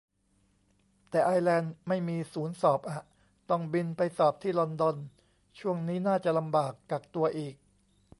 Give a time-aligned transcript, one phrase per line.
[1.09, 3.01] แต่ไอร์แลนด์ไม่มีศูนย์สอบอะ
[3.49, 4.97] ต้องบินไปสอบที่ลอนดอน
[5.59, 7.55] ช่วงนี้น่าจะลำบาก กักตัวอีก